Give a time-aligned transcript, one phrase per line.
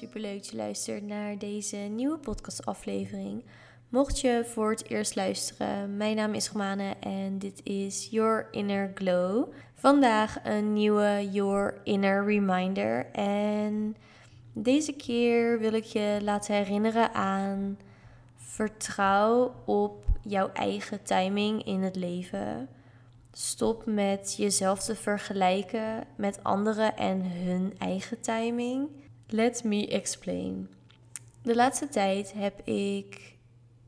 [0.00, 3.44] Superleuk dat je luistert naar deze nieuwe podcastaflevering.
[3.88, 8.90] Mocht je voor het eerst luisteren, mijn naam is Romane en dit is Your Inner
[8.94, 9.52] Glow.
[9.74, 13.06] Vandaag een nieuwe Your Inner Reminder.
[13.12, 13.96] En
[14.52, 17.78] deze keer wil ik je laten herinneren aan
[18.36, 22.68] vertrouw op jouw eigen timing in het leven.
[23.32, 28.88] Stop met jezelf te vergelijken met anderen en hun eigen timing.
[29.32, 30.68] Let me explain.
[31.42, 33.36] De laatste tijd heb ik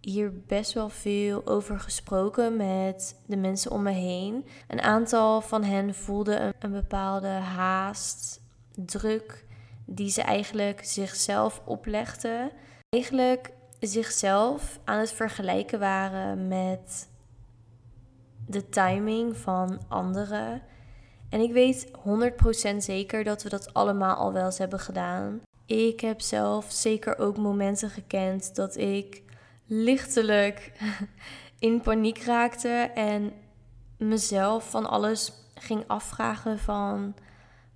[0.00, 4.46] hier best wel veel over gesproken met de mensen om me heen.
[4.68, 8.40] Een aantal van hen voelden een, een bepaalde haast,
[8.74, 9.44] druk,
[9.84, 12.50] die ze eigenlijk zichzelf oplegden.
[12.88, 17.08] Eigenlijk zichzelf aan het vergelijken waren met
[18.46, 20.62] de timing van anderen.
[21.34, 21.90] En ik weet
[22.72, 25.40] 100% zeker dat we dat allemaal al wel eens hebben gedaan.
[25.66, 29.22] Ik heb zelf zeker ook momenten gekend dat ik
[29.66, 30.72] lichtelijk
[31.58, 33.32] in paniek raakte en
[33.98, 37.14] mezelf van alles ging afvragen van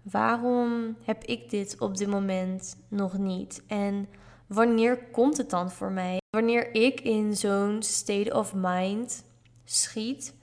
[0.02, 3.62] waarom heb ik dit op dit moment nog niet?
[3.66, 4.08] En
[4.46, 6.18] wanneer komt het dan voor mij?
[6.30, 9.24] Wanneer ik in zo'n state of mind
[9.64, 10.34] schiet,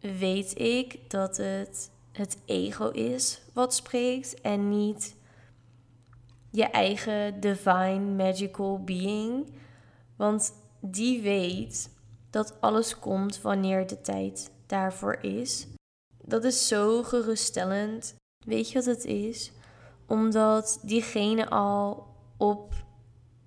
[0.00, 5.16] weet ik dat het het ego is wat spreekt en niet
[6.50, 9.52] je eigen divine magical being.
[10.16, 11.90] Want die weet
[12.30, 15.66] dat alles komt wanneer de tijd daarvoor is.
[16.22, 18.14] Dat is zo geruststellend.
[18.46, 19.52] Weet je wat het is?
[20.06, 22.74] Omdat diegene al op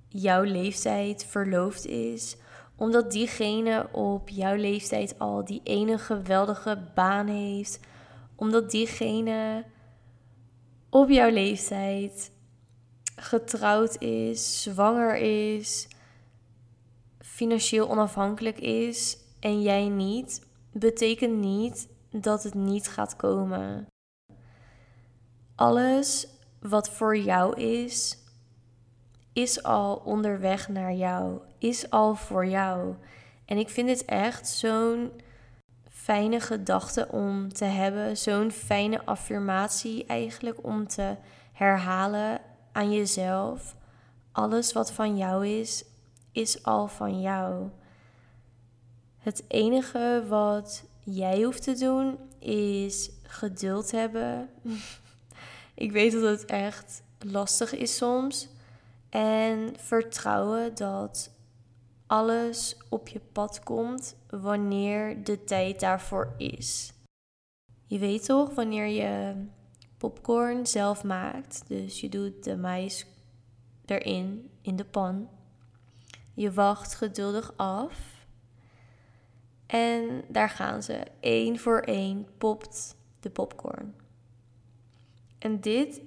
[0.08, 2.38] jouw leeftijd verloofd is.
[2.76, 7.80] Omdat diegene op jouw leeftijd al die ene geweldige baan heeft.
[8.40, 9.66] Omdat diegene
[10.90, 12.32] op jouw leeftijd
[13.16, 15.88] getrouwd is, zwanger is,
[17.20, 23.88] financieel onafhankelijk is en jij niet, betekent niet dat het niet gaat komen.
[25.56, 26.27] Alles
[26.60, 28.17] wat voor jou is,
[29.33, 32.95] is al onderweg naar jou, is al voor jou.
[33.45, 35.11] En ik vind het echt zo'n
[36.09, 41.15] fijne gedachte om te hebben, zo'n fijne affirmatie eigenlijk om te
[41.53, 43.75] herhalen aan jezelf.
[44.31, 45.86] Alles wat van jou is,
[46.31, 47.70] is al van jou.
[49.17, 54.49] Het enige wat jij hoeft te doen is geduld hebben.
[55.86, 58.47] ik weet dat het echt lastig is soms.
[59.09, 61.31] En vertrouwen dat
[62.09, 66.93] alles op je pad komt wanneer de tijd daarvoor is.
[67.86, 69.45] Je weet toch wanneer je
[69.97, 71.64] popcorn zelf maakt.
[71.67, 73.05] Dus je doet de mais
[73.86, 75.30] erin in de pan.
[76.33, 78.26] Je wacht geduldig af.
[79.65, 81.03] En daar gaan ze.
[81.21, 83.95] Eén voor één popt de popcorn.
[85.39, 86.02] En dit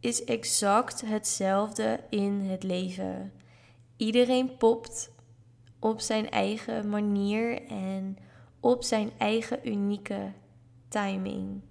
[0.00, 3.32] is exact hetzelfde in het leven.
[3.96, 5.16] Iedereen popt
[5.78, 8.16] op zijn eigen manier en
[8.60, 10.32] op zijn eigen unieke
[10.88, 11.62] timing.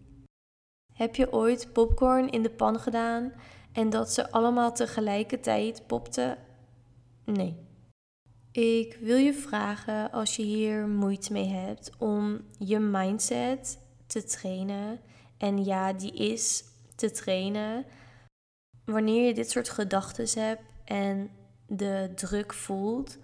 [0.94, 3.34] Heb je ooit popcorn in de pan gedaan
[3.72, 6.38] en dat ze allemaal tegelijkertijd popten?
[7.25, 7.66] Nee.
[8.51, 15.00] Ik wil je vragen als je hier moeite mee hebt om je mindset te trainen.
[15.38, 16.63] En ja, die is
[16.96, 17.85] te trainen.
[18.85, 21.29] Wanneer je dit soort gedachten hebt en
[21.67, 23.17] de druk voelt,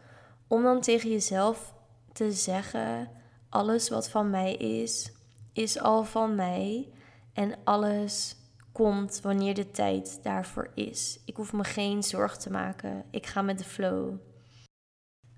[0.53, 1.73] om dan tegen jezelf
[2.11, 3.09] te zeggen:
[3.49, 5.11] alles wat van mij is,
[5.53, 6.91] is al van mij.
[7.33, 8.35] En alles
[8.71, 11.19] komt wanneer de tijd daarvoor is.
[11.25, 13.05] Ik hoef me geen zorgen te maken.
[13.11, 14.15] Ik ga met de flow.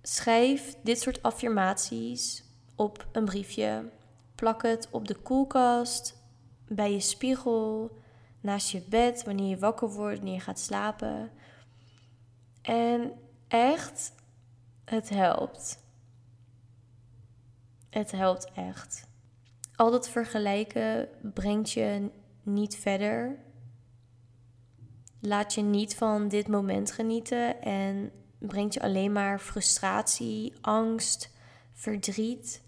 [0.01, 2.43] Schrijf dit soort affirmaties
[2.75, 3.90] op een briefje.
[4.35, 6.17] Plak het op de koelkast,
[6.67, 7.97] bij je spiegel,
[8.41, 11.31] naast je bed, wanneer je wakker wordt, wanneer je gaat slapen.
[12.61, 13.11] En
[13.47, 14.13] echt,
[14.85, 15.84] het helpt.
[17.90, 19.08] Het helpt echt.
[19.76, 22.09] Al dat vergelijken brengt je
[22.43, 23.40] niet verder.
[25.20, 31.29] Laat je niet van dit moment genieten en brengt je alleen maar frustratie, angst,
[31.73, 32.61] verdriet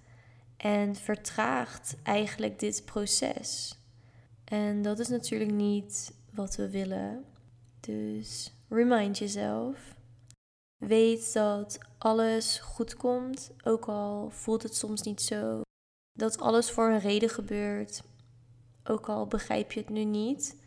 [0.57, 3.77] en vertraagt eigenlijk dit proces.
[4.43, 7.25] En dat is natuurlijk niet wat we willen.
[7.79, 9.96] Dus remind jezelf.
[10.77, 15.61] Weet dat alles goed komt, ook al voelt het soms niet zo.
[16.13, 18.03] Dat alles voor een reden gebeurt,
[18.83, 20.61] ook al begrijp je het nu niet.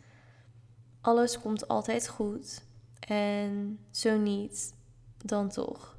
[1.01, 2.63] Alles komt altijd goed.
[2.99, 4.73] En zo niet,
[5.17, 5.97] dan toch.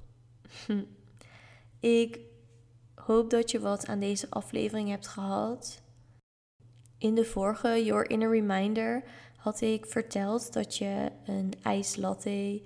[1.80, 2.20] Ik
[2.94, 5.82] hoop dat je wat aan deze aflevering hebt gehad.
[6.98, 9.04] In de vorige Your Inner Reminder
[9.36, 12.62] had ik verteld dat je een ijslatte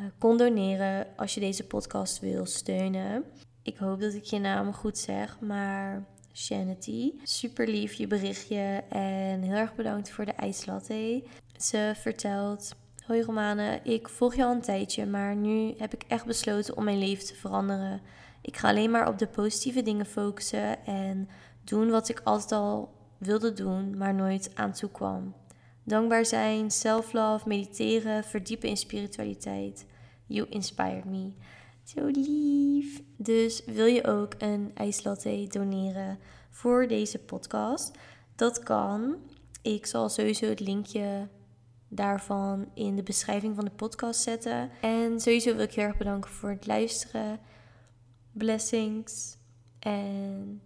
[0.00, 3.24] uh, kon doneren als je deze podcast wil steunen.
[3.62, 7.12] Ik hoop dat ik je naam goed zeg, maar Shanity.
[7.22, 11.22] Super lief je berichtje en heel erg bedankt voor de ijslatte.
[11.56, 12.74] Ze vertelt:
[13.06, 16.84] Hoi Romane, ik volg je al een tijdje, maar nu heb ik echt besloten om
[16.84, 18.00] mijn leven te veranderen.
[18.40, 21.28] Ik ga alleen maar op de positieve dingen focussen en
[21.64, 25.34] doen wat ik altijd al wilde doen, maar nooit aan toe kwam.
[25.84, 29.86] Dankbaar zijn, self-love, mediteren, verdiepen in spiritualiteit.
[30.26, 31.32] You inspired me.
[31.84, 33.02] Zo lief.
[33.16, 36.18] Dus wil je ook een ijslatte doneren
[36.50, 37.98] voor deze podcast?
[38.36, 39.16] Dat kan.
[39.62, 41.28] Ik zal sowieso het linkje
[41.88, 44.70] daarvan in de beschrijving van de podcast zetten.
[44.80, 47.40] En sowieso wil ik heel erg bedanken voor het luisteren.
[48.32, 49.36] Blessings.
[49.78, 50.62] En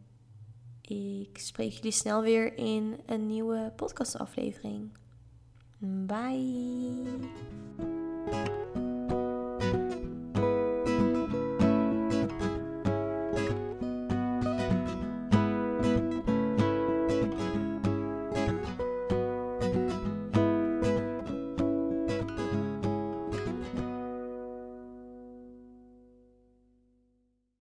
[0.81, 4.91] ik spreek jullie snel weer in een nieuwe podcastaflevering.
[5.81, 7.21] Bye.